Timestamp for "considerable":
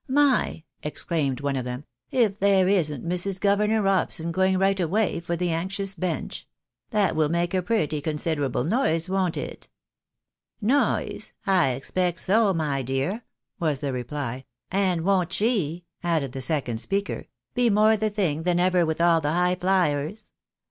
8.01-8.63